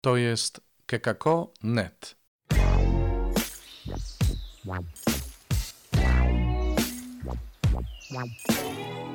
[0.00, 2.16] To jest kekako.net.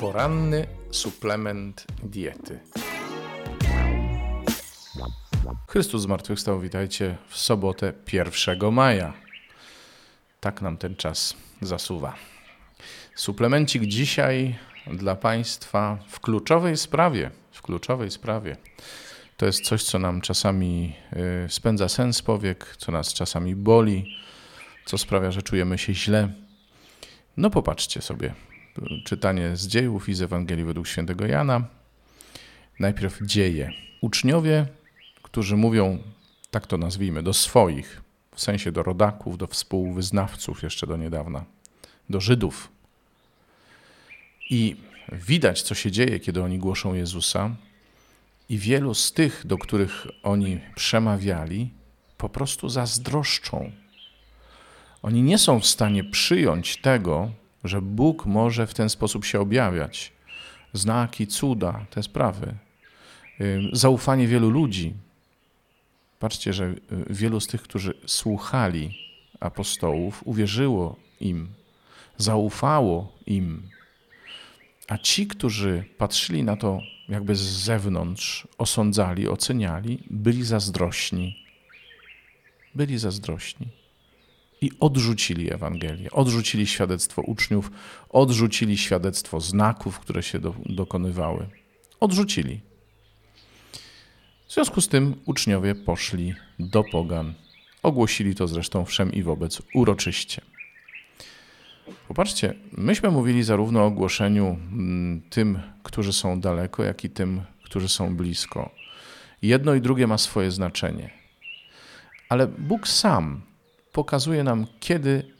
[0.00, 2.58] Poranny suplement diety.
[5.68, 9.12] Chrystus zmartwychwstał, witajcie w sobotę 1 maja.
[10.40, 12.14] Tak nam ten czas zasuwa.
[13.14, 17.30] Suplemencik dzisiaj dla Państwa w kluczowej sprawie.
[17.52, 18.56] W kluczowej sprawie.
[19.36, 20.94] To jest coś, co nam czasami
[21.46, 24.16] y, spędza sens powiek, co nas czasami boli,
[24.84, 26.32] co sprawia, że czujemy się źle.
[27.36, 28.34] No popatrzcie sobie.
[29.04, 31.64] Czytanie z dziejów i z Ewangelii według świętego Jana.
[32.80, 33.70] Najpierw dzieje.
[34.00, 34.66] Uczniowie,
[35.22, 35.98] którzy mówią,
[36.50, 38.02] tak to nazwijmy, do swoich,
[38.34, 41.44] w sensie do rodaków, do współwyznawców jeszcze do niedawna,
[42.10, 42.68] do Żydów.
[44.50, 44.76] I
[45.12, 47.50] widać, co się dzieje, kiedy oni głoszą Jezusa,
[48.52, 51.70] i wielu z tych, do których oni przemawiali,
[52.18, 53.72] po prostu zazdroszczą.
[55.02, 57.32] Oni nie są w stanie przyjąć tego,
[57.64, 60.12] że Bóg może w ten sposób się objawiać.
[60.72, 62.54] Znaki, cuda, te sprawy.
[63.72, 64.94] Zaufanie wielu ludzi.
[66.18, 66.76] Patrzcie, że y,
[67.10, 68.98] wielu z tych, którzy słuchali
[69.40, 71.48] apostołów, uwierzyło im,
[72.16, 73.62] zaufało im.
[74.92, 81.36] A ci, którzy patrzyli na to jakby z zewnątrz, osądzali, oceniali, byli zazdrośni.
[82.74, 83.68] Byli zazdrośni.
[84.60, 87.70] I odrzucili Ewangelię, odrzucili świadectwo uczniów,
[88.08, 91.48] odrzucili świadectwo znaków, które się do, dokonywały.
[92.00, 92.60] Odrzucili.
[94.46, 97.34] W związku z tym uczniowie poszli do Pogan.
[97.82, 100.51] Ogłosili to zresztą wszem i wobec uroczyście.
[102.08, 107.88] Popatrzcie, myśmy mówili zarówno o ogłoszeniu mm, tym, którzy są daleko, jak i tym, którzy
[107.88, 108.70] są blisko.
[109.42, 111.10] Jedno i drugie ma swoje znaczenie.
[112.28, 113.40] Ale Bóg sam
[113.92, 115.32] pokazuje nam, kiedy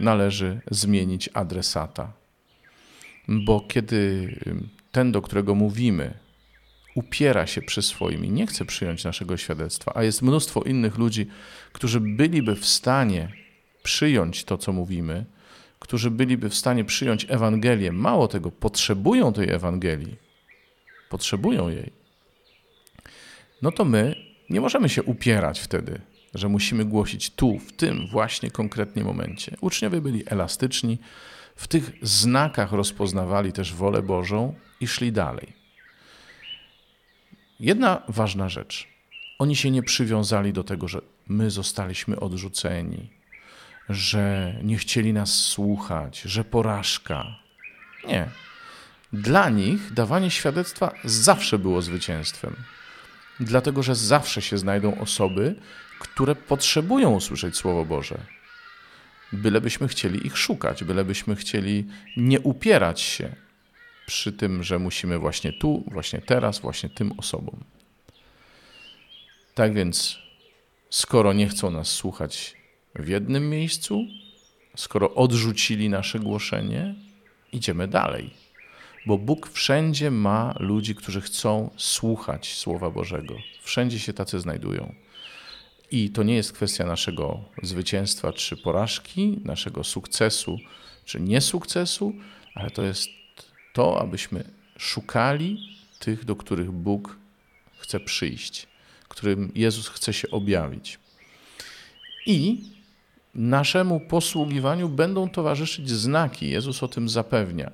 [0.00, 2.12] należy zmienić adresata.
[3.28, 4.28] Bo kiedy
[4.92, 6.18] ten, do którego mówimy,
[6.94, 11.26] upiera się przy swoim i nie chce przyjąć naszego świadectwa, a jest mnóstwo innych ludzi,
[11.72, 13.32] którzy byliby w stanie
[13.82, 15.24] przyjąć to, co mówimy,
[15.80, 20.16] którzy byliby w stanie przyjąć Ewangelię, mało tego, potrzebują tej Ewangelii,
[21.08, 21.92] potrzebują jej,
[23.62, 24.14] no to my
[24.50, 26.00] nie możemy się upierać wtedy,
[26.34, 29.56] że musimy głosić tu, w tym właśnie konkretnie momencie.
[29.60, 30.98] Uczniowie byli elastyczni,
[31.56, 35.52] w tych znakach rozpoznawali też wolę Bożą i szli dalej.
[37.60, 38.88] Jedna ważna rzecz.
[39.38, 43.10] Oni się nie przywiązali do tego, że my zostaliśmy odrzuceni,
[43.90, 47.26] że nie chcieli nas słuchać, że porażka.
[48.06, 48.28] Nie.
[49.12, 52.56] Dla nich dawanie świadectwa zawsze było zwycięstwem.
[53.40, 55.54] Dlatego, że zawsze się znajdą osoby,
[55.98, 58.18] które potrzebują usłyszeć Słowo Boże.
[59.32, 61.86] Bylebyśmy chcieli ich szukać, bylebyśmy chcieli
[62.16, 63.34] nie upierać się
[64.06, 67.64] przy tym, że musimy właśnie tu, właśnie teraz, właśnie tym osobom.
[69.54, 70.18] Tak więc,
[70.90, 72.59] skoro nie chcą nas słuchać
[72.94, 74.04] w jednym miejscu,
[74.76, 76.94] skoro odrzucili nasze głoszenie,
[77.52, 78.30] idziemy dalej.
[79.06, 83.34] Bo Bóg wszędzie ma ludzi, którzy chcą słuchać Słowa Bożego.
[83.62, 84.94] Wszędzie się tacy znajdują.
[85.90, 90.58] I to nie jest kwestia naszego zwycięstwa czy porażki, naszego sukcesu
[91.04, 92.12] czy niesukcesu,
[92.54, 93.08] ale to jest
[93.72, 94.44] to, abyśmy
[94.78, 95.58] szukali
[95.98, 97.16] tych, do których Bóg
[97.78, 98.66] chce przyjść,
[99.08, 100.98] którym Jezus chce się objawić.
[102.26, 102.62] I
[103.34, 106.50] naszemu posługiwaniu będą towarzyszyć znaki.
[106.50, 107.70] Jezus o tym zapewnia.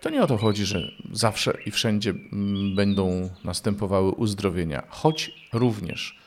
[0.00, 6.18] To nie o to chodzi, że zawsze i wszędzie mm, będą następowały uzdrowienia, choć również,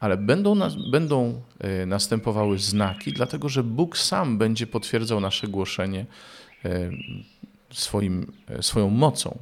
[0.00, 0.58] ale będą,
[0.90, 6.06] będą e, następowały znaki, dlatego że Bóg sam będzie potwierdzał nasze głoszenie
[6.64, 6.90] e,
[7.70, 9.38] swoim, e, swoją mocą.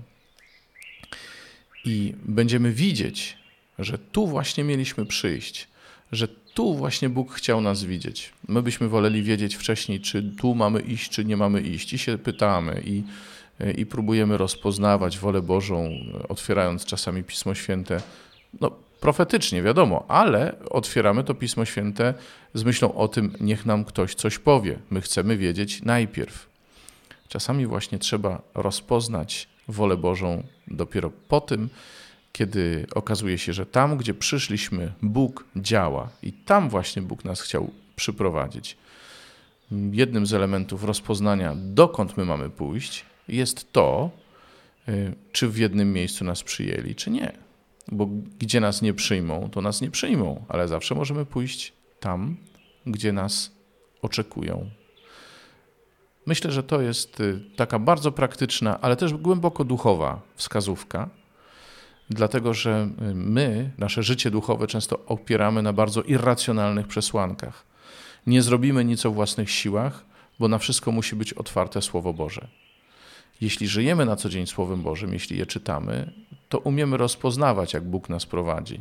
[1.85, 3.39] I będziemy widzieć,
[3.79, 5.69] że tu właśnie mieliśmy przyjść,
[6.13, 8.33] że tu właśnie Bóg chciał nas widzieć.
[8.49, 11.93] My byśmy woleli wiedzieć wcześniej, czy tu mamy iść, czy nie mamy iść.
[11.93, 13.03] I się pytamy i,
[13.77, 15.91] i próbujemy rozpoznawać wolę Bożą,
[16.29, 18.01] otwierając czasami Pismo Święte.
[18.61, 18.71] No,
[19.01, 22.15] profetycznie, wiadomo, ale otwieramy to Pismo Święte
[22.55, 24.79] z myślą o tym, niech nam ktoś coś powie.
[24.91, 26.49] My chcemy wiedzieć najpierw.
[27.29, 31.69] Czasami właśnie trzeba rozpoznać wolę Bożą dopiero po tym,
[32.37, 37.71] kiedy okazuje się, że tam, gdzie przyszliśmy, Bóg działa i tam właśnie Bóg nas chciał
[37.97, 38.77] przyprowadzić.
[39.93, 44.11] Jednym z elementów rozpoznania, dokąd my mamy pójść, jest to,
[44.89, 47.33] y, czy w jednym miejscu nas przyjęli, czy nie.
[47.93, 48.09] bo
[48.39, 52.37] gdzie nas nie przyjmą, to nas nie przyjmą, ale zawsze możemy pójść tam,
[52.87, 53.53] gdzie nas
[54.03, 54.71] oczekują.
[56.27, 61.09] Myślę, że to jest y, taka bardzo praktyczna, ale też głęboko duchowa wskazówka,
[62.11, 67.65] dlatego że y, my, nasze życie duchowe często opieramy na bardzo irracjonalnych przesłankach.
[68.27, 70.05] Nie zrobimy nic o własnych siłach,
[70.39, 72.49] bo na wszystko musi być otwarte Słowo Boże.
[73.41, 76.13] Jeśli żyjemy na co dzień Słowem Bożym, jeśli je czytamy,
[76.49, 78.81] to umiemy rozpoznawać, jak Bóg nas prowadzi.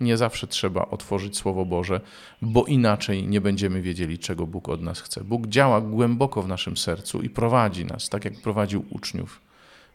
[0.00, 2.00] Nie zawsze trzeba otworzyć Słowo Boże,
[2.42, 5.24] bo inaczej nie będziemy wiedzieli, czego Bóg od nas chce.
[5.24, 9.40] Bóg działa głęboko w naszym sercu i prowadzi nas, tak jak prowadził uczniów.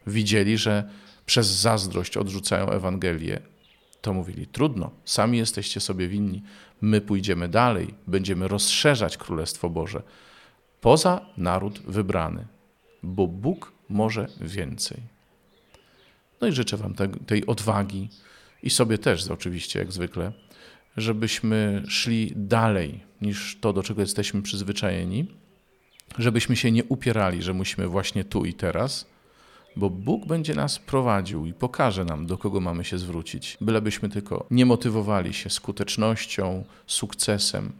[0.07, 0.89] Widzieli, że
[1.25, 3.39] przez zazdrość odrzucają Ewangelię.
[4.01, 6.43] To mówili: Trudno, sami jesteście sobie winni.
[6.81, 10.03] My pójdziemy dalej, będziemy rozszerzać Królestwo Boże
[10.81, 12.47] poza naród wybrany,
[13.03, 15.01] bo Bóg może więcej.
[16.41, 18.09] No i życzę Wam te, tej odwagi
[18.63, 20.31] i sobie też oczywiście, jak zwykle,
[20.97, 25.27] żebyśmy szli dalej niż to, do czego jesteśmy przyzwyczajeni,
[26.17, 29.12] żebyśmy się nie upierali, że musimy właśnie tu i teraz,
[29.75, 34.45] bo Bóg będzie nas prowadził i pokaże nam, do kogo mamy się zwrócić, bylebyśmy tylko
[34.51, 37.71] nie motywowali się skutecznością, sukcesem,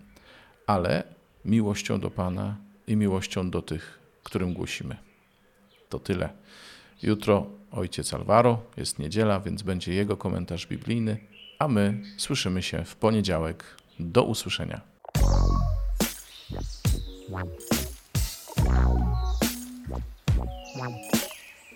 [0.68, 1.04] ale
[1.46, 2.58] miłością do Pana
[2.88, 4.98] i miłością do tych, którym głosimy.
[5.90, 6.30] To tyle.
[7.04, 11.18] Jutro ojciec Alvaro, jest niedziela, więc będzie jego komentarz biblijny,
[11.60, 13.64] a my słyszymy się w poniedziałek.
[14.00, 14.82] Do usłyszenia.